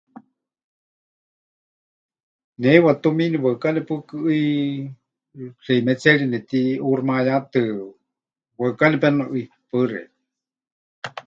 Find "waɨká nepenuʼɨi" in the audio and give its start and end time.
8.59-9.41